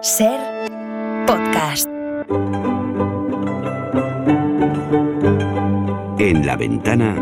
[0.00, 0.38] Ser
[1.26, 1.88] podcast.
[6.18, 7.16] En la ventana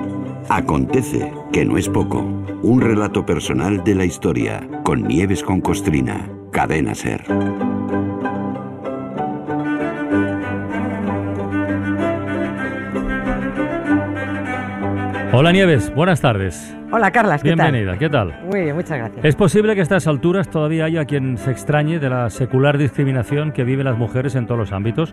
[0.50, 2.18] acontece, que no es poco,
[2.62, 7.24] un relato personal de la historia con Nieves con Costrina, cadena Ser.
[15.32, 16.76] Hola Nieves, buenas tardes.
[16.92, 18.38] Hola Carlas, ¿qué Bienvenida, ¿qué tal?
[18.44, 19.24] Muy bien, muchas gracias.
[19.24, 23.50] Es posible que a estas alturas todavía haya quien se extrañe de la secular discriminación
[23.52, 25.12] que viven las mujeres en todos los ámbitos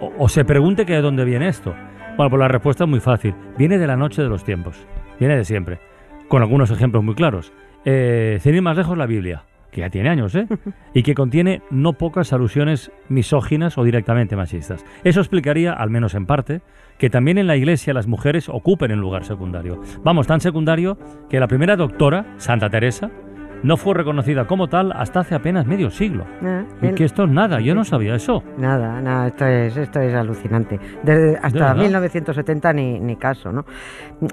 [0.00, 1.74] o, o se pregunte que de dónde viene esto.
[2.16, 3.34] Bueno, pues la respuesta es muy fácil.
[3.58, 4.86] Viene de la noche de los tiempos.
[5.18, 5.78] Viene de siempre.
[6.28, 7.52] Con algunos ejemplos muy claros.
[7.84, 10.46] Eh, sin ir más lejos, la Biblia, que ya tiene años, ¿eh?
[10.94, 14.84] Y que contiene no pocas alusiones misóginas o directamente machistas.
[15.04, 16.60] Eso explicaría, al menos en parte,
[16.98, 19.80] que también en la iglesia las mujeres ocupen un lugar secundario.
[20.04, 23.10] Vamos, tan secundario que la primera doctora, Santa Teresa,
[23.62, 26.24] no fue reconocida como tal hasta hace apenas medio siglo.
[26.42, 28.42] Ah, Y que esto es nada, yo no sabía eso.
[28.58, 30.78] Nada, nada, esto es, esto es alucinante.
[31.02, 31.76] Desde hasta verdad?
[31.76, 33.64] 1970 ni, ni caso, ¿no?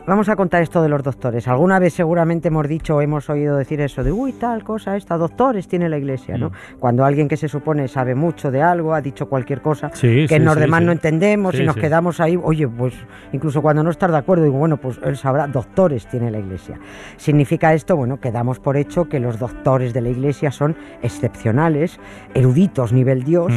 [0.05, 1.47] Vamos a contar esto de los doctores.
[1.47, 5.17] Alguna vez seguramente hemos dicho o hemos oído decir eso de, uy, tal cosa, esta,
[5.17, 6.49] doctores tiene la iglesia, ¿no?
[6.49, 6.79] Mm.
[6.79, 10.37] Cuando alguien que se supone sabe mucho de algo ha dicho cualquier cosa Sí, que
[10.37, 12.93] sí, los sí, demás no entendemos y nos quedamos ahí, oye, pues
[13.31, 16.79] incluso cuando no estás de acuerdo, digo, bueno, pues él sabrá, doctores tiene la iglesia.
[17.17, 21.99] Significa esto, bueno, que damos por hecho que los doctores de la iglesia son excepcionales,
[22.33, 23.53] eruditos nivel Dios.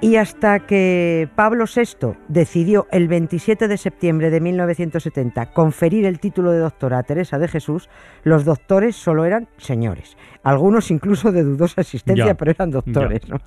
[0.00, 6.50] Y hasta que Pablo VI decidió el 27 de septiembre de 1970 conferir el título
[6.50, 7.88] de doctora a Teresa de Jesús,
[8.24, 10.16] los doctores solo eran señores.
[10.42, 13.28] Algunos incluso de dudosa existencia, Ya, pero eran doctores.
[13.28, 13.38] ¿no?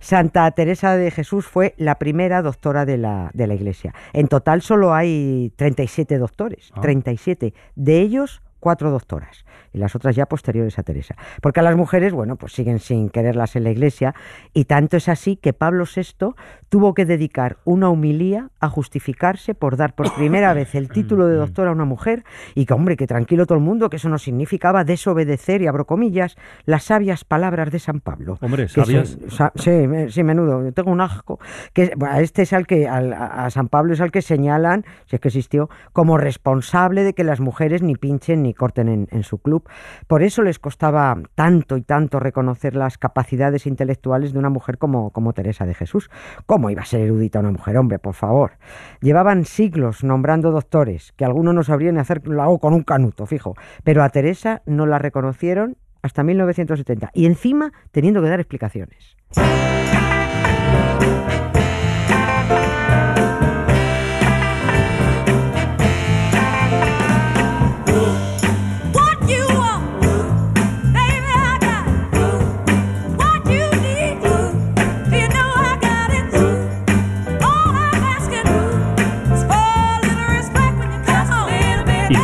[0.00, 3.94] Santa Teresa de Jesús fue la primera doctora de la, de la Iglesia.
[4.12, 6.80] En total solo hay 37 doctores, Ah.
[6.80, 7.54] 37.
[7.76, 11.16] De ellos, cuatro doctoras y las otras ya posteriores a Teresa.
[11.42, 14.14] Porque a las mujeres, bueno, pues siguen sin quererlas en la iglesia
[14.54, 16.30] y tanto es así que Pablo VI
[16.70, 21.36] tuvo que dedicar una humilía a justificarse por dar por primera vez el título de
[21.36, 24.16] doctora a una mujer y que, hombre, que tranquilo todo el mundo, que eso no
[24.18, 28.38] significaba desobedecer, y abro comillas, las sabias palabras de San Pablo.
[28.40, 29.10] Hombre, ¿sabias?
[29.10, 31.38] se- sa- sí, me- sí, menudo, tengo un asco.
[31.74, 34.84] Que, bueno, este es al que, al- a a San Pablo es al que señalan,
[35.06, 39.22] si es que existió, como responsable de que las mujeres ni pinchen ni corten en,
[39.22, 39.68] su club.
[40.06, 45.10] Por eso les costaba tanto y tanto reconocer las capacidades intelectuales de una mujer como,
[45.10, 46.10] como Teresa de Jesús.
[46.46, 48.52] ¿Cómo iba a ser erudita una mujer, hombre, por favor?
[49.00, 53.54] Llevaban siglos nombrando doctores, que algunos no sabrían hacer lo hago con un canuto, fijo.
[53.82, 59.16] Pero a Teresa no la reconocieron hasta 1970 y encima teniendo que dar explicaciones.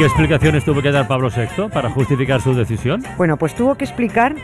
[0.01, 3.03] Qué explicaciones tuvo que dar Pablo VI para justificar su decisión?
[3.19, 4.35] Bueno, pues tuvo que explicar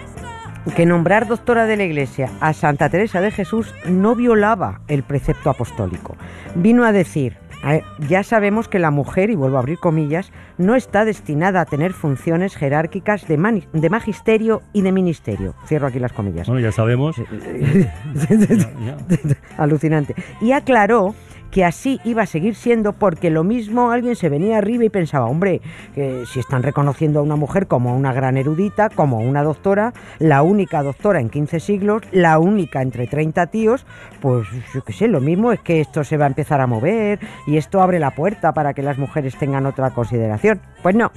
[0.77, 5.49] que nombrar doctora de la Iglesia a Santa Teresa de Jesús no violaba el precepto
[5.49, 6.15] apostólico.
[6.57, 10.31] Vino a decir, a ver, ya sabemos que la mujer, y vuelvo a abrir comillas,
[10.59, 15.55] no está destinada a tener funciones jerárquicas de, de magisterio y de ministerio.
[15.65, 16.49] Cierro aquí las comillas.
[16.49, 17.17] Bueno, ya sabemos.
[19.57, 20.15] Alucinante.
[20.43, 21.15] Y aclaró
[21.57, 25.25] que así iba a seguir siendo porque lo mismo alguien se venía arriba y pensaba,
[25.25, 25.63] hombre,
[25.95, 30.43] que si están reconociendo a una mujer como una gran erudita, como una doctora, la
[30.43, 33.87] única doctora en 15 siglos, la única entre 30 tíos,
[34.21, 37.21] pues yo qué sé, lo mismo es que esto se va a empezar a mover
[37.47, 40.61] y esto abre la puerta para que las mujeres tengan otra consideración.
[40.83, 41.11] Pues no,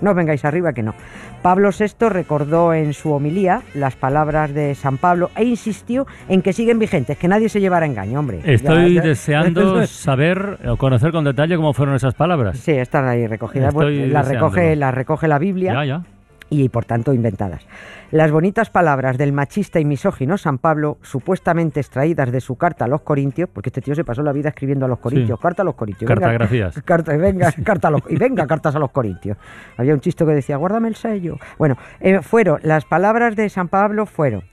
[0.00, 0.94] no vengáis arriba que no.
[1.42, 6.52] Pablo VI recordó en su homilía las palabras de San Pablo e insistió en que
[6.52, 8.40] siguen vigentes, que nadie se llevará a engaño, hombre.
[8.44, 12.58] Estoy Ya- ya- deseando saber o conocer con detalle cómo fueron esas palabras.
[12.58, 13.68] Sí, están ahí recogidas.
[13.74, 14.80] Estoy las recoge, deseándolo.
[14.86, 16.02] las recoge la Biblia Ya, ya.
[16.50, 17.66] Y por tanto inventadas.
[18.10, 22.88] Las bonitas palabras del machista y misógino San Pablo, supuestamente extraídas de su carta a
[22.88, 25.64] los corintios, porque este tío se pasó la vida escribiendo a los corintios, carta a
[25.64, 26.08] los corintios.
[26.28, 26.38] venga.
[26.84, 29.36] Carta, venga, carta a los- y venga cartas a los corintios.
[29.76, 31.38] Había un chisto que decía, guárdame el sello.
[31.58, 34.44] Bueno, eh, fueron, las palabras de San Pablo fueron,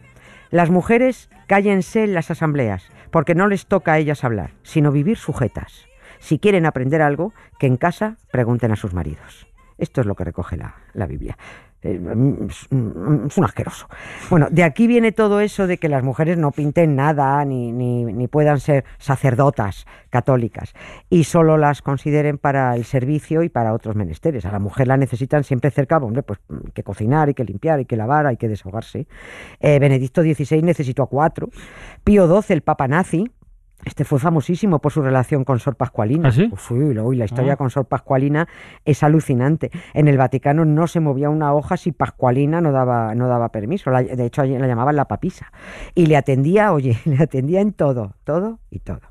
[0.51, 5.17] las mujeres cállense en las asambleas, porque no les toca a ellas hablar, sino vivir
[5.17, 5.85] sujetas.
[6.19, 9.47] Si quieren aprender algo, que en casa pregunten a sus maridos.
[9.77, 11.37] Esto es lo que recoge la, la Biblia.
[11.85, 13.87] Eh, mm, Es un es un asqueroso.
[14.29, 18.05] Bueno, de aquí viene todo eso de que las mujeres no pinten nada ni, ni,
[18.05, 20.73] ni puedan ser sacerdotas católicas
[21.09, 24.45] y solo las consideren para el servicio y para otros menesteres.
[24.45, 27.77] A la mujer la necesitan siempre cerca, hombre, pues mm, que cocinar, hay que limpiar,
[27.77, 29.07] hay que lavar, hay que desahogarse.
[29.59, 31.49] Eh, Benedicto XVI necesitó a cuatro.
[32.03, 33.31] Pío XII, el papa nazi,
[33.85, 36.29] este fue famosísimo por su relación con Sor Pascualina.
[36.29, 36.49] ¿Ah, sí?
[36.51, 37.55] Uf, uy, uy, la historia Ah.
[37.57, 38.47] con Sor Pascualina
[38.83, 39.71] es alucinante.
[39.93, 43.91] En el Vaticano no se movía una hoja si Pascualina no daba, no daba permiso.
[43.91, 45.51] La- de hecho, la llamaban la papisa.
[45.93, 49.01] Y le atendía, oye, le atendía en todo, todo y todo.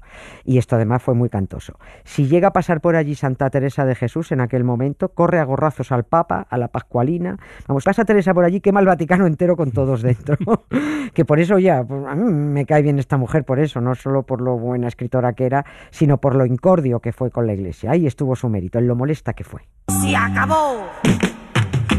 [0.44, 1.78] Y esto además fue muy cantoso.
[2.04, 5.44] Si llega a pasar por allí Santa Teresa de Jesús en aquel momento, corre a
[5.44, 7.38] gorrazos al Papa, a la Pascualina.
[7.66, 10.36] Vamos, pasa Teresa por allí, quema el Vaticano entero con todos dentro.
[11.14, 14.40] que por eso ya, pues, me cae bien esta mujer por eso, no solo por
[14.40, 17.90] lo buena escritora que era, sino por lo incordio que fue con la iglesia.
[17.90, 19.62] Ahí estuvo su mérito, en lo molesta que fue.
[19.88, 20.86] se acabó.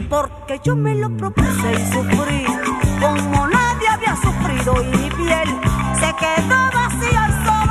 [0.10, 2.46] Porque yo me lo propuse y sufrí
[3.00, 5.50] como nadie había sufrido y mi piel
[6.00, 7.65] se quedó vacía y sola,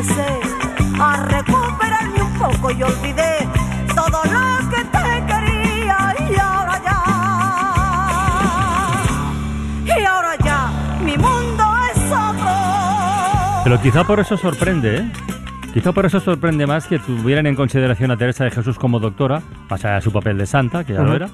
[0.00, 0.40] empecé
[0.98, 3.46] a recuperarme un poco y olvidé
[3.94, 6.80] todo lo que te quería y ahora
[9.84, 10.70] ya, y ahora ya,
[11.04, 12.50] mi mundo es otro.
[13.64, 15.12] Pero quizá por eso sorprende, ¿eh?
[15.74, 19.42] Quizá por eso sorprende más que tuvieran en consideración a Teresa de Jesús como doctora,
[19.68, 21.16] más allá de su papel de santa, que ya lo Ujú.
[21.16, 21.28] era,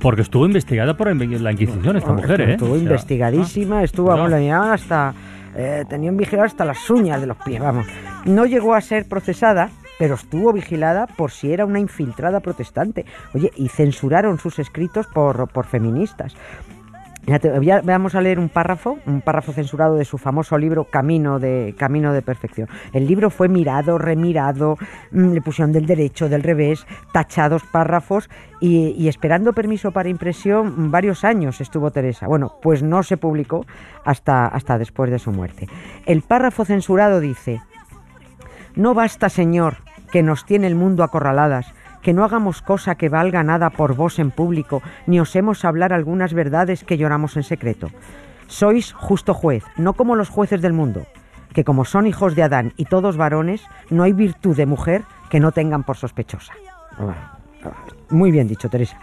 [0.00, 2.52] porque estuvo investigada por la Inquisición esta mujer, ¿eh?
[2.54, 4.22] Estuvo O sea, investigadísima, estuvo, cuidado.
[4.22, 5.14] vamos, la miraban hasta,
[5.54, 7.86] eh, tenían vigilado hasta las uñas de los pies, vamos.
[8.24, 13.04] No llegó a ser procesada, pero estuvo vigilada por si era una infiltrada protestante.
[13.34, 16.34] Oye, y censuraron sus escritos por, por feministas.
[17.84, 22.12] Vamos a leer un párrafo, un párrafo censurado de su famoso libro Camino de, Camino
[22.12, 22.68] de Perfección.
[22.92, 24.76] El libro fue mirado, remirado,
[25.12, 28.28] mm, le pusieron del derecho, del revés, tachados párrafos
[28.60, 32.26] y, y esperando permiso para impresión varios años estuvo Teresa.
[32.26, 33.64] Bueno, pues no se publicó
[34.04, 35.68] hasta, hasta después de su muerte.
[36.06, 37.60] El párrafo censurado dice,
[38.74, 39.76] no basta, Señor,
[40.10, 41.72] que nos tiene el mundo acorraladas,
[42.02, 46.34] que no hagamos cosa que valga nada por vos en público, ni osemos hablar algunas
[46.34, 47.88] verdades que lloramos en secreto.
[48.48, 51.06] Sois justo juez, no como los jueces del mundo,
[51.54, 55.40] que como son hijos de Adán y todos varones, no hay virtud de mujer que
[55.40, 56.52] no tengan por sospechosa.
[58.10, 58.98] Muy bien dicho, Teresa.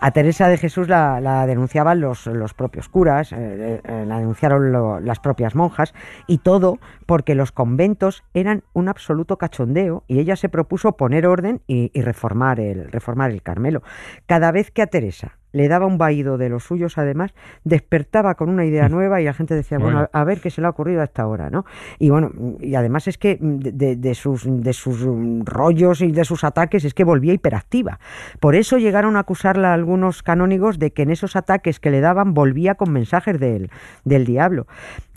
[0.00, 5.18] A Teresa de Jesús la, denunciaban los, los propios curas, eh, eh, la denunciaron las
[5.20, 5.92] propias monjas,
[6.26, 11.60] y todo porque los conventos eran un absoluto cachondeo y ella se propuso poner orden
[11.66, 13.82] y, y reformar, el, reformar el Carmelo.
[14.26, 17.32] Cada vez que a Teresa le daba un vaído de los suyos, además,
[17.64, 20.10] despertaba con una idea nueva y la gente decía, bueno, Bueno.
[20.12, 21.64] a, a ver qué se le ha ocurrido a esta hora, ¿no?
[21.98, 22.30] Y bueno,
[22.60, 26.44] y además es que de, de- de sus, de sus mm, rollos y de sus
[26.44, 27.98] ataques es que volvía hiperactiva.
[28.40, 32.34] Por eso llegaron a acusarla algunos canónigos de que en esos ataques que le daban
[32.34, 33.70] volvía con mensajes del,
[34.04, 34.66] del diablo.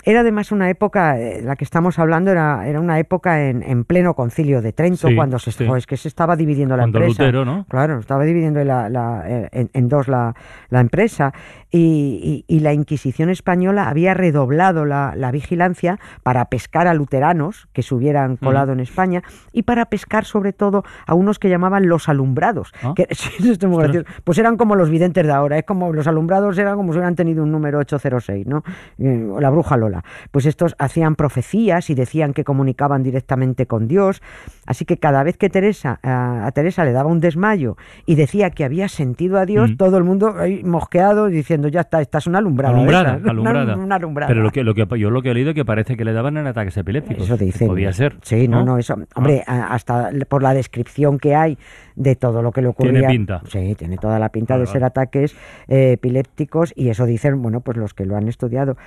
[0.09, 3.83] Era además una época, eh, la que estamos hablando, era, era una época en, en
[3.83, 5.67] pleno concilio de Trento, Sí, cuando se, sí.
[5.75, 7.23] es que se estaba dividiendo la Cuando empresa.
[7.23, 7.65] Lutero, ¿no?
[7.67, 10.33] Claro, estaba dividiendo la- la- eh, en, en dos la,
[10.69, 11.33] la empresa
[11.69, 17.67] y, y- y la Inquisición española había redoblado la, la vigilancia para pescar a luteranos
[17.73, 21.89] que se hubieran colado en España y para pescar sobre todo a unos que llamaban
[21.89, 22.71] los alumbrados.
[22.81, 22.93] Ah.
[22.95, 23.91] que- sí, esto es muy Ostras.
[24.03, 24.21] gracioso.
[24.23, 27.15] Pues eran como los videntes de ahora, es como los alumbrados eran como si hubieran
[27.17, 28.63] tenido un número 806, ¿no?
[28.99, 29.96] Eh, la bruja Lola.
[30.31, 34.21] Pues estos hacían profecías y decían que comunicaban directamente con Dios.
[34.65, 38.49] Así que cada vez que Teresa, a, a Teresa le daba un desmayo y decía
[38.49, 39.77] que había sentido a Dios, Mm.
[39.77, 42.73] todo el mundo ahí mosqueado diciendo, ya está, esta es una alumbrada.
[42.75, 43.17] Alumbrada, esa".
[43.21, 43.75] Una- alumbrada.
[43.77, 44.27] Una, alumbrada.
[44.27, 46.37] Pero lo que, lo que yo lo que he leído que parece que le daban
[46.37, 47.23] en ataques epilépticos.
[47.25, 47.67] Eso dicen.
[47.67, 48.17] Podía ser.
[48.21, 48.95] Sí, no, no, eso.
[49.15, 51.57] Hombre, a- hasta por la descripción que hay
[51.97, 52.93] de todo lo que le ocurría.
[52.93, 53.41] Tiene pinta.
[53.47, 55.35] Sí, tiene toda la pinta de ser ataques
[55.67, 58.77] eh, epilépticos y eso dicen, bueno, pues los que lo han estudiado.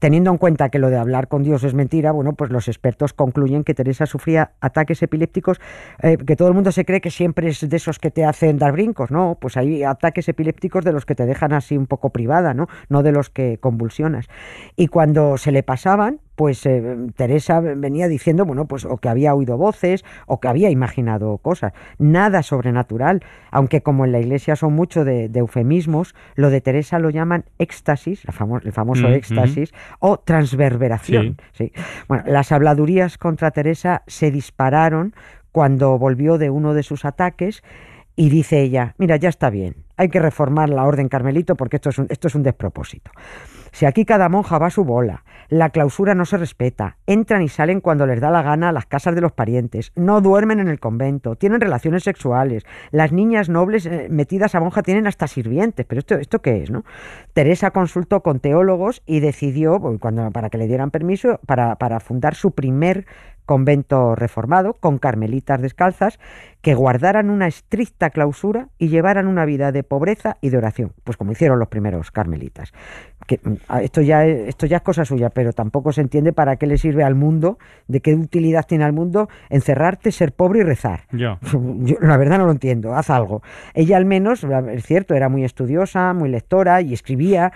[0.00, 3.12] Teniendo en cuenta que lo de hablar con Dios es mentira, bueno, pues los expertos
[3.12, 5.60] concluyen que Teresa sufría ataques epilépticos,
[6.02, 8.58] eh, que todo el mundo se cree que siempre es de esos que te hacen
[8.58, 9.38] dar brincos, ¿no?
[9.40, 12.66] Pues hay ataques epilépticos de los que te dejan así un poco privada, ¿no?
[12.88, 14.26] No de los que convulsionas.
[14.74, 19.34] Y cuando se le pasaban, pues eh, Teresa venía diciendo, bueno, pues o que había
[19.34, 21.72] oído voces o que había imaginado cosas.
[21.98, 26.98] Nada sobrenatural, aunque como en la iglesia son mucho de, de eufemismos, lo de Teresa
[26.98, 31.36] lo llaman éxtasis, la famo- el famoso Mm, éxtasis, o transverberación.
[31.52, 31.72] sí.
[32.08, 35.14] Bueno, las habladurías contra Teresa se dispararon
[35.52, 37.62] cuando volvió de uno de sus ataques
[38.14, 41.90] y dice ella, mira, ya está bien, hay que reformar la orden carmelito porque esto
[41.90, 43.10] es un, despropósito.
[43.72, 47.48] Si aquí cada monja va a su bola, la clausura no se respeta, entran y
[47.48, 50.68] salen cuando les da la gana a las casas de los parientes, no duermen en
[50.68, 55.84] el convento, tienen relaciones sexuales, las niñas nobles eh, metidas a monja tienen hasta sirvientes,
[55.86, 56.70] pero esto, ¿esto qué es?
[56.70, 56.84] no?
[57.34, 59.98] Teresa consultó con teólogos y decidió, pues,
[60.32, 63.06] para que le dieran permiso, para fundar su primer
[63.46, 66.18] convento reformado con carmelitas descalzas
[66.60, 71.16] que guardaran una estricta clausura y llevaran una vida de pobreza y de oración, pues
[71.16, 72.72] como hicieron los primeros carmelitas.
[73.28, 76.32] Que, mm, a- esto, ya, es- esto ya es cosa suya, pero tampoco se entiende
[76.32, 80.60] para qué le sirve al mundo, de qué utilidad tiene al mundo encerrarte, ser pobre
[80.60, 81.02] y rezar.
[81.52, 83.42] Yo la verdad no lo entiendo, haz algo.
[83.74, 87.52] Ella al menos, es cierto, era muy estudiosa, muy lectora y escribía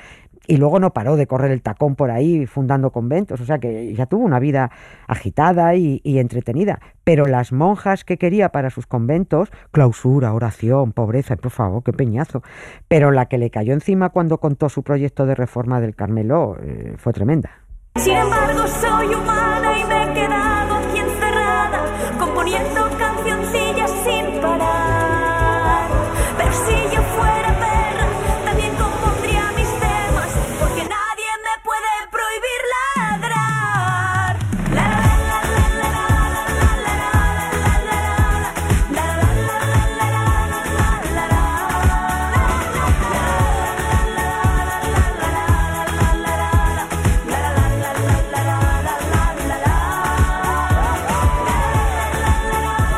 [0.50, 3.94] y luego no paró de correr el tacón por ahí fundando conventos, o sea que
[3.94, 4.72] ya tuvo una vida
[5.06, 6.80] agitada y, entretenida.
[7.04, 12.42] Pero las monjas que quería para sus conventos, clausura, oración, pobreza, por favor, qué peñazo.
[12.88, 16.94] Pero la que le cayó encima cuando contó su proyecto de reforma del Carmelo eh,
[16.98, 17.50] fue tremenda.
[17.94, 21.80] Sin embargo, soy humana y me he quedado aquí encerrada,
[22.18, 22.89] componiendo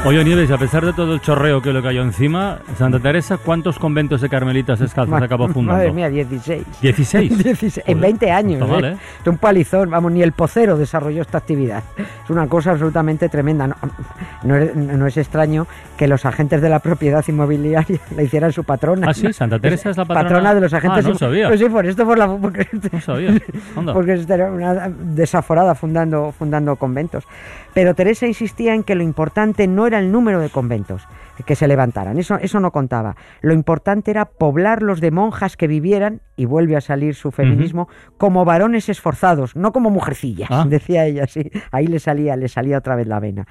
[0.04, 3.78] Oye, Nieves, a pesar de todo el chorreo que le cayó encima, Santa Teresa, ¿cuántos
[3.78, 5.78] conventos de carmelitas descalzas acabó fundando?
[5.78, 6.64] Madre mía, 16.
[6.82, 7.38] 16.
[7.38, 8.58] 16, en Joder, 20 años.
[8.58, 8.94] no está mal, ¿eh?
[8.96, 9.00] ¿eh?
[9.20, 11.84] Es un palizón, vamos, ni el pocero desarrolló esta actividad.
[11.96, 13.68] Es una cosa absolutamente tremenda.
[13.68, 13.76] No,
[14.42, 18.64] no es, no es extraño que los agentes de la propiedad inmobiliaria la hicieran su
[18.64, 19.06] patrona.
[19.08, 20.52] Ah, sí, Santa Teresa es la patrona.
[20.52, 21.46] de los agentes Ah, no sabía.
[21.46, 22.26] Pues sí, por esto, por la.
[22.26, 23.40] Porque, No sabía.
[23.76, 23.92] Anda.
[23.94, 27.24] porque era una desaforada fundando, fundando conventos.
[27.72, 31.06] Pero Teresa insistía en que lo importante no era el número de conventos
[31.46, 33.16] que se levantaran, eso, eso no contaba.
[33.40, 38.44] Lo importante era poblarlos de monjas que vivieran, y vuelve a salir su feminismo, como
[38.44, 40.64] varones esforzados, no como mujercillas, Ah.
[40.68, 41.50] decía ella, sí.
[41.70, 43.46] Ahí le salía, le salía otra vez la vena.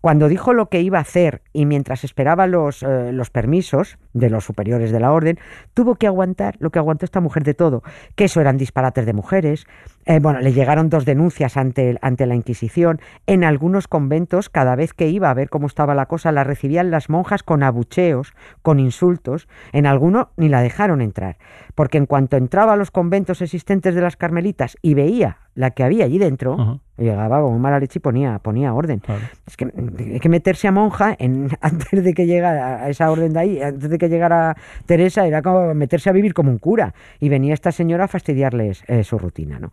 [0.00, 4.30] Cuando dijo lo que iba a hacer y mientras esperaba los, eh, los permisos de
[4.30, 5.38] los superiores de la orden,
[5.74, 7.82] tuvo que aguantar lo que aguantó esta mujer de todo,
[8.14, 9.66] que eso eran disparates de mujeres.
[10.06, 13.00] Eh, bueno, le llegaron dos denuncias ante, ante la Inquisición.
[13.26, 16.90] En algunos conventos, cada vez que iba a ver cómo estaba la cosa, la recibían
[16.90, 19.48] las monjas con abucheos, con insultos.
[19.72, 21.38] En alguno ni la dejaron entrar,
[21.74, 25.82] porque en cuanto entraba a los conventos existentes de las carmelitas y veía la que
[25.82, 26.78] había allí dentro, Ajá.
[26.96, 29.00] llegaba como mala leche y ponía, ponía orden.
[29.00, 29.22] Claro.
[29.44, 33.32] Es que hay que meterse a monja en, antes de que llegara a esa orden
[33.32, 36.94] de ahí, antes de que llegara Teresa, era como meterse a vivir como un cura.
[37.18, 39.58] Y venía esta señora a fastidiarles eh, su rutina.
[39.58, 39.72] ¿no?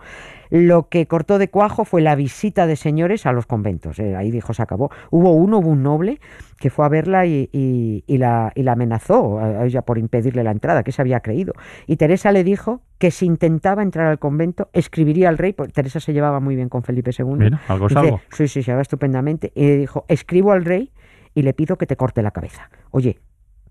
[0.50, 4.00] Lo que cortó de cuajo fue la visita de señores a los conventos.
[4.00, 4.90] eh, ahí dijo, se acabó.
[5.12, 6.20] Hubo uno, hubo un noble
[6.60, 9.98] que fue a verla y, y- y la, y la amenazó a a ella por
[10.00, 11.54] impedirle la entrada, que se había creído.
[11.86, 16.00] Y Teresa le dijo que si intentaba entrar al convento, escribiría al rey, porque Teresa
[16.00, 17.26] se llevaba muy bien con Felipe II.
[17.38, 18.22] Mira, algo es algo.
[18.32, 19.52] Sí, sí, se va estupendamente.
[19.56, 20.92] Y le dijo, escribo al rey
[21.34, 22.70] y le pido que te corte la cabeza.
[22.92, 23.20] Oye,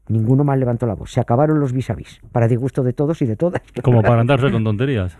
[0.08, 1.10] ninguno más levantó la voz.
[1.10, 3.62] Se acabaron los vis a vis, para disgusto de todos y de todas.
[3.82, 5.18] Como para andarse con tonterías.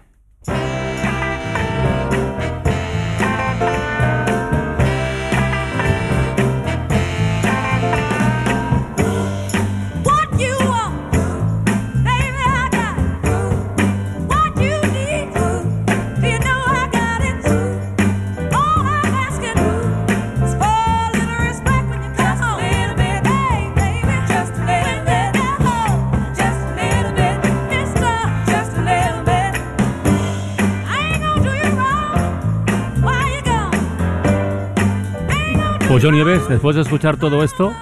[35.95, 37.73] Pues yo, Nieves, después de escuchar todo esto,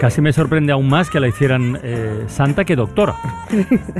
[0.00, 3.14] casi me sorprende aún más que la hicieran eh, santa que doctora.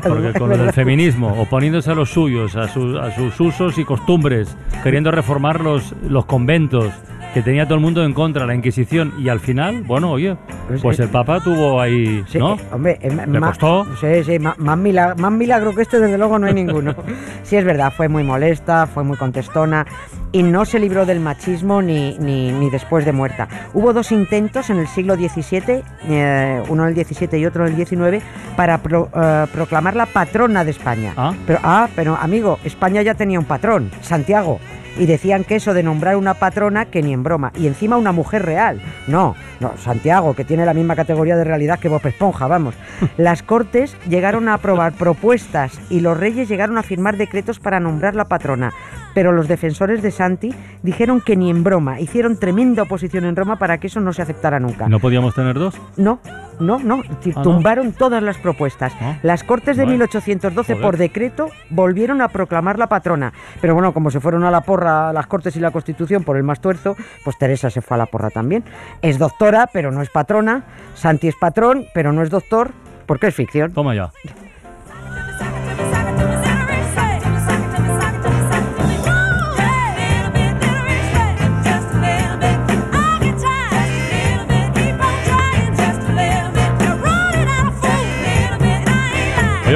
[0.02, 4.56] Porque con del feminismo, oponiéndose a los suyos, a, su- a sus usos y costumbres,
[4.82, 6.92] queriendo reformar los, los conventos,
[7.32, 10.82] que tenía todo el mundo en contra, la Inquisición, y al final, bueno, oye, Pues,
[10.82, 12.56] pues el Papa tuvo ahí, Sí, ¿no?
[12.72, 13.86] hombre, eh, ¿Le ma- costó?
[14.00, 16.92] Sí, sí, más, milagro, más milagro que este, desde luego, no hay ninguno.
[17.44, 19.86] sí, es verdad, fue muy molesta, fue muy contestona
[20.32, 23.48] y no se libró del machismo ni, ni, ni después de muerta.
[23.74, 27.74] Hubo dos intentos en el siglo XVII, eh, uno en el XVII y otro en
[27.74, 28.22] el XIX,
[28.56, 31.12] para pro- eh, proclamarla patrona de España.
[31.16, 31.32] Ah.
[31.46, 34.58] Pero, ah, pero amigo, España ya tenía un patrón, Santiago.
[34.98, 37.52] y decían que eso de nombrar una patrona que ni en broma.
[37.56, 38.80] Y encima una mujer real.
[39.06, 42.74] No, no, Santiago, que tiene la misma categoría de realidad que Bob Esponja, vamos.
[43.16, 48.16] Las Cortes llegaron a aprobar propuestas y los reyes llegaron a firmar decretos para nombrar
[48.16, 48.72] la patrona.
[49.14, 52.00] Pero los defensores de Santi dijeron que ni en broma.
[52.00, 54.88] Hicieron tremenda oposición en Roma para que eso no se aceptara nunca.
[54.88, 55.80] ¿No podíamos tener dos?
[55.96, 56.18] No,
[56.58, 57.02] no, no.
[57.08, 57.42] Ah, ¿no?
[57.42, 58.92] Tumbaron todas las propuestas.
[59.00, 59.18] Ah.
[59.22, 59.94] Las Cortes de Vale.
[59.94, 60.84] 1812 Joder.
[60.84, 63.32] por decreto volvieron a proclamar la patrona.
[63.60, 66.42] Pero bueno, como se fueron a la porra las Cortes y la Constitución por el
[66.42, 68.64] más tuerzo, pues Teresa se fue a la porra también.
[69.02, 70.64] Es doctora, pero no es patrona.
[70.94, 72.72] Santi es patrón, pero no es doctor,
[73.06, 73.72] porque es ficción.
[73.72, 74.10] Toma ya.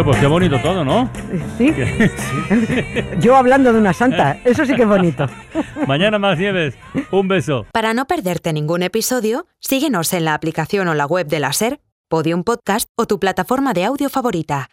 [0.03, 1.09] Oye, pues qué bonito todo, ¿no?
[1.59, 1.73] ¿Sí?
[3.21, 5.27] Yo hablando de una santa, eso sí que es bonito.
[5.87, 6.75] Mañana más nieves.
[7.13, 7.67] Un beso.
[7.73, 11.79] Para no perderte ningún episodio, síguenos en la aplicación o la web de la SER,
[12.09, 14.71] Podium Podcast o tu plataforma de audio favorita.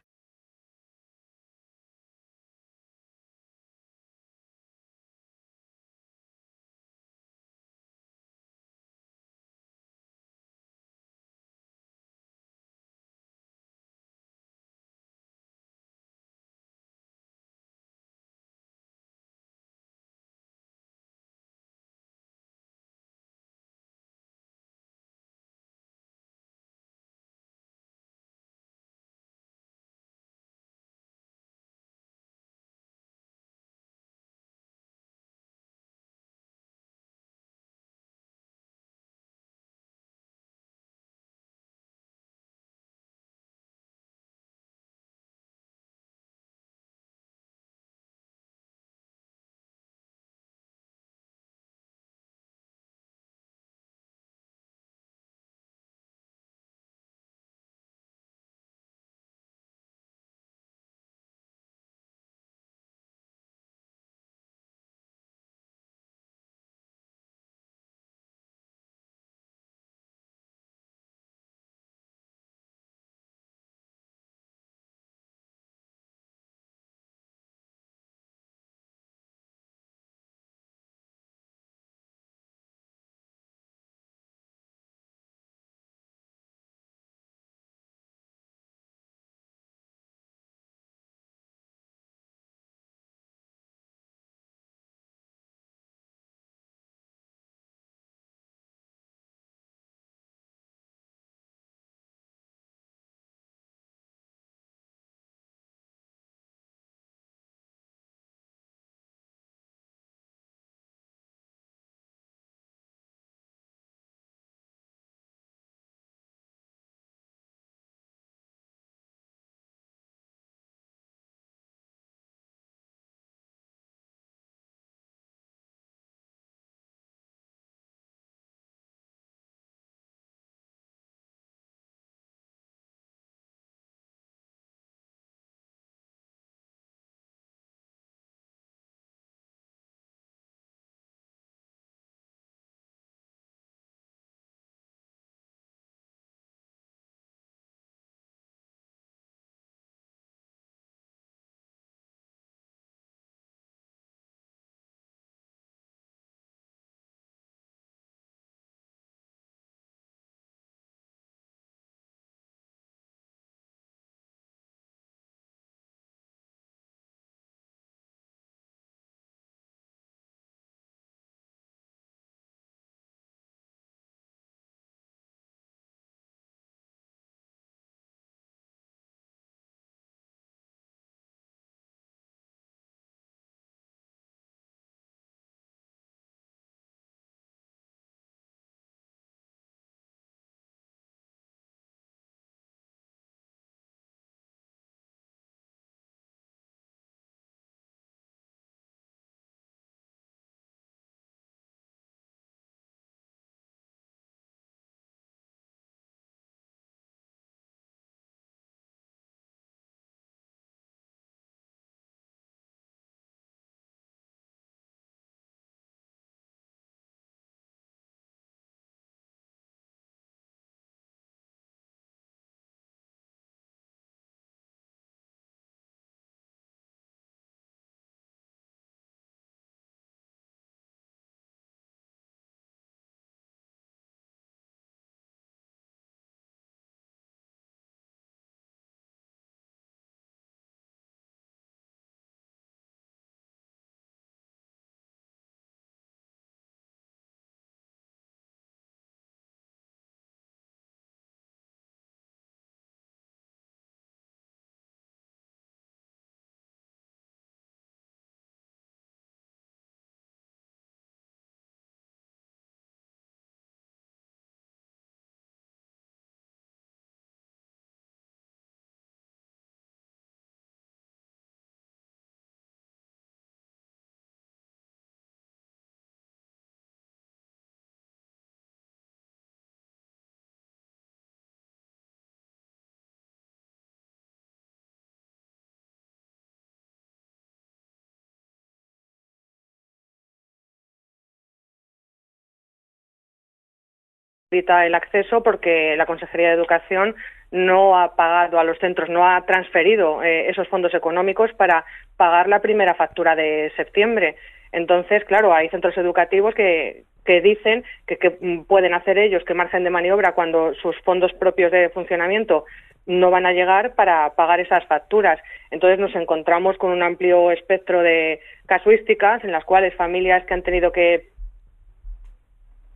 [294.52, 297.16] El acceso porque la Consejería de Educación
[297.52, 301.86] no ha pagado a los centros, no ha transferido eh, esos fondos económicos para
[302.18, 304.38] pagar la primera factura de septiembre.
[304.72, 308.32] Entonces, claro, hay centros educativos que, que dicen que, que
[308.68, 312.66] pueden hacer ellos, que margen de maniobra cuando sus fondos propios de funcionamiento
[313.06, 315.40] no van a llegar para pagar esas facturas.
[315.70, 320.64] Entonces nos encontramos con un amplio espectro de casuísticas en las cuales familias que han
[320.64, 321.30] tenido que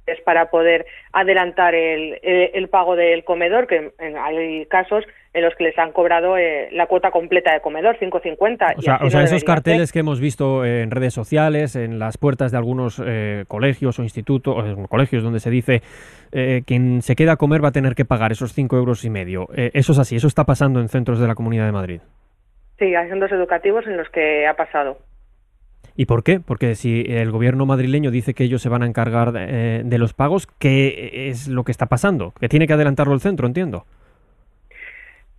[0.05, 5.41] es para poder adelantar el, el, el pago del comedor, que en- hay casos en
[5.43, 8.75] los que les han cobrado eh, la cuota completa de comedor, 5,50.
[8.77, 9.93] O sea, o sea, no esos carteles ser.
[9.93, 14.55] que hemos visto en redes sociales, en las puertas de algunos eh, colegios o institutos,
[14.77, 15.81] o colegios donde se dice
[16.31, 19.09] eh, quien se queda a comer va a tener que pagar esos cinco euros y
[19.09, 19.47] medio.
[19.55, 22.01] Eh, eso es así, eso está pasando en centros de la Comunidad de Madrid.
[22.77, 24.97] Sí, hay centros educativos en los que ha pasado.
[25.95, 26.39] ¿Y por qué?
[26.39, 29.97] Porque si el gobierno madrileño dice que ellos se van a encargar de, eh, de
[29.97, 32.33] los pagos, ¿qué es lo que está pasando?
[32.39, 33.85] Que tiene que adelantarlo el centro, entiendo.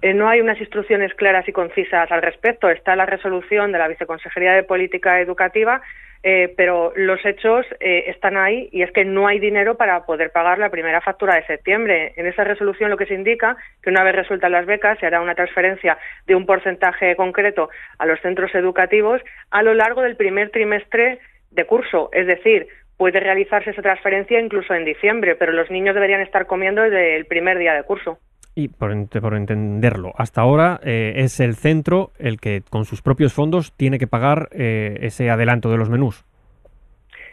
[0.04, 2.68] Eh, no hay unas instrucciones claras y concisas al respecto.
[2.68, 5.80] Está la resolución de la Viceconsejería de Política Educativa,
[6.26, 10.30] eh, pero los hechos eh, están ahí y es que no hay dinero para poder
[10.30, 12.14] pagar la primera factura de septiembre.
[12.16, 15.20] En esa resolución lo que se indica que una vez resueltas las becas se hará
[15.20, 20.48] una transferencia de un porcentaje concreto a los centros educativos a lo largo del primer
[20.48, 21.18] trimestre
[21.50, 22.08] de curso.
[22.14, 26.80] Es decir, puede realizarse esa transferencia incluso en diciembre, pero los niños deberían estar comiendo
[26.80, 28.18] desde el primer día de curso.
[28.56, 33.02] Y por, ent- por entenderlo, hasta ahora eh, es el centro el que con sus
[33.02, 36.24] propios fondos tiene que pagar eh, ese adelanto de los menús.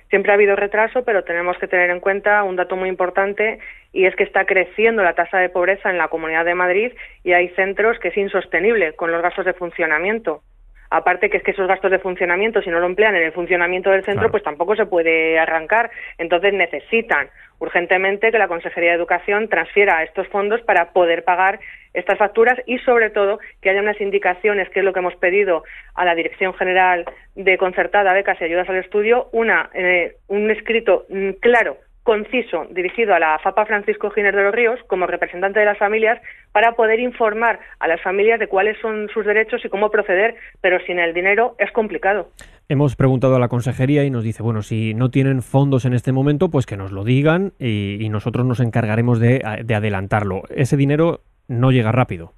[0.10, 3.60] Siempre ha habido retraso, pero tenemos que tener en cuenta un dato muy importante
[3.94, 6.92] y es que está creciendo la tasa de pobreza en la Comunidad de Madrid
[7.24, 10.42] y hay centros que es insostenible con los gastos de funcionamiento.
[10.92, 13.90] Aparte que es que esos gastos de funcionamiento, si no lo emplean en el funcionamiento
[13.90, 14.32] del centro, Claro.
[14.32, 15.90] pues tampoco se puede arrancar.
[16.18, 21.60] Entonces necesitan urgentemente que la Consejería de Educación transfiera estos fondos para poder pagar
[21.94, 25.64] estas facturas y sobre todo que haya unas indicaciones, que es lo que hemos pedido
[25.96, 31.06] a la Dirección General de Concertada, Becas y Ayudas al Estudio, una, eh, un escrito
[31.10, 35.66] mm, claro, conciso, dirigido a la FAPA Francisco Giner de los Ríos como representante de
[35.66, 36.20] las familias
[36.52, 40.80] para poder informar a las familias de cuáles son sus derechos y cómo proceder, pero
[40.86, 42.30] sin el dinero es complicado.
[42.70, 46.12] Hemos preguntado a la consejería y nos dice, bueno, si no tienen fondos en este
[46.12, 49.42] momento, pues que nos lo digan y, nosotros nos encargaremos de
[49.74, 50.44] adelantarlo.
[50.50, 52.34] Ese dinero no llega rápido.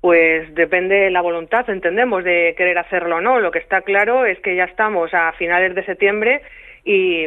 [0.00, 3.40] Pues depende de la voluntad, entendemos, de querer hacerlo o no.
[3.40, 6.42] Lo que está claro es que ya estamos a finales de septiembre
[6.84, 7.26] y,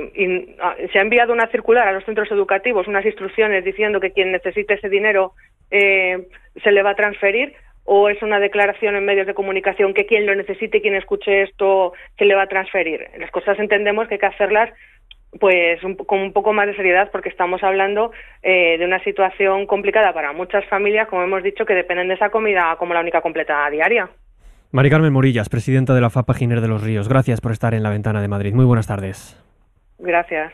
[0.62, 4.32] ah, se ha enviado una circular a los centros educativos, unas instrucciones diciendo que quien
[4.32, 5.34] necesite ese dinero
[5.72, 6.28] eh,
[6.64, 7.54] se le va a transferir
[7.84, 11.94] o es una declaración en medios de comunicación que quien lo necesite, quien escuche esto,
[12.18, 13.08] se le va a transferir.
[13.18, 14.70] Las cosas entendemos que hay que hacerlas
[15.40, 18.12] pues un, con un poco más de seriedad porque estamos hablando
[18.42, 22.30] eh, de una situación complicada para muchas familias, como hemos dicho, que dependen de esa
[22.30, 24.10] comida como la única completa diaria.
[24.72, 27.84] Mari Carmen Morillas, presidenta de la FAPA Giner de los Ríos, gracias por estar en
[27.84, 28.54] la ventana de Madrid.
[28.54, 29.36] Muy buenas tardes.
[29.98, 30.54] Gracias.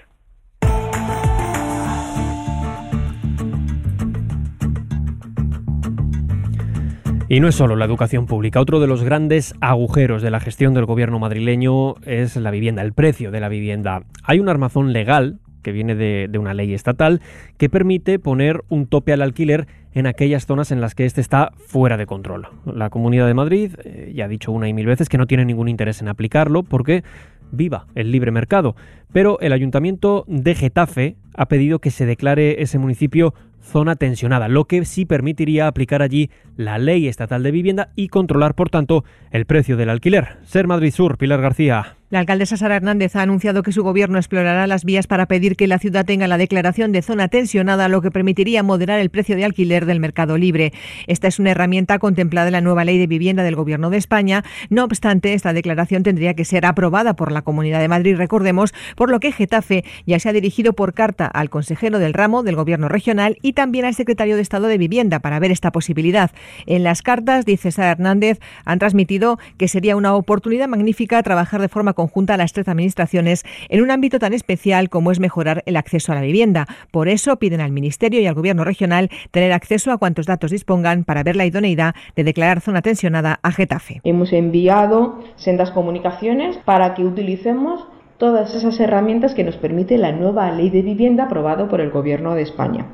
[7.28, 10.76] Y no es solo la educación pública, otro de los grandes agujeros de la gestión
[10.76, 14.04] del gobierno madrileño es la vivienda, el precio de la vivienda.
[14.24, 17.22] Hay un armazón legal que viene de, una ley estatal
[17.58, 21.52] que permite poner un tope al alquiler en aquellas zonas en las que éste está
[21.58, 22.48] fuera de control.
[22.72, 25.46] La Comunidad de Madrid eh, ya ha dicho una y mil veces que no tiene
[25.46, 27.04] ningún interés en aplicarlo porque
[27.52, 28.76] viva el libre mercado.
[29.12, 33.34] Pero el Ayuntamiento de Getafe ha pedido que se declare ese municipio
[33.66, 38.56] zona tensionada, lo que sí permitiría aplicar allí la ley estatal de vivienda y controlar,
[38.56, 40.38] por tanto, el precio del alquiler.
[40.44, 41.98] Ser Madrid Sur, Pilar García.
[42.12, 45.66] La alcaldesa Sara Hernández ha anunciado que su gobierno explorará las vías para pedir que
[45.66, 49.44] la ciudad tenga la declaración de zona tensionada, lo que permitiría moderar el precio de
[49.44, 50.72] alquiler del mercado libre.
[51.08, 54.44] Esta es una herramienta contemplada en la nueva ley de vivienda del Gobierno de España.
[54.70, 59.10] No obstante, esta declaración tendría que ser aprobada por la Comunidad de Madrid, recordemos, por
[59.10, 62.88] lo que Getafe ya se ha dirigido por carta al consejero del ramo del Gobierno
[62.88, 66.30] regional y también al secretario de Estado de Vivienda para ver esta posibilidad.
[66.68, 71.68] En las cartas, dice Sara Hernández, han transmitido que sería una oportunidad magnífica trabajar de
[71.68, 75.78] forma conjunta a las tres administraciones en un ámbito tan especial como es mejorar el
[75.78, 76.68] acceso a la vivienda.
[76.92, 81.04] Por eso piden al Ministerio y al Gobierno regional tener acceso a cuantos datos dispongan
[81.04, 84.02] para ver la idoneidad de declarar zona tensionada a Getafe.
[84.04, 90.52] Hemos enviado sendas comunicaciones para que utilicemos todas esas herramientas que nos permite la nueva
[90.52, 92.86] ley de vivienda aprobada por el Gobierno de España.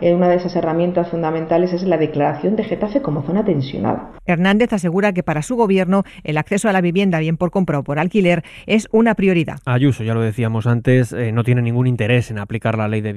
[0.00, 4.12] Eh, Una de esas herramientas fundamentales es la declaración de Getafe como zona tensionada.
[4.26, 7.82] Hernández asegura que para su gobierno el acceso a la vivienda, bien por compra o
[7.82, 9.58] por alquiler, es una prioridad.
[9.64, 13.12] Ayuso, ya lo decíamos antes, eh, no tiene ningún interés en aplicar la ley de
[13.12, 13.16] vivienda.